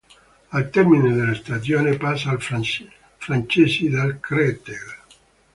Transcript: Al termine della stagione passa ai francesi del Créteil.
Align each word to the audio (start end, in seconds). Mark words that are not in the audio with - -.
Al 0.49 0.71
termine 0.71 1.13
della 1.13 1.35
stagione 1.35 1.95
passa 1.95 2.31
ai 2.31 2.39
francesi 3.17 3.87
del 3.87 4.19
Créteil. 4.19 4.95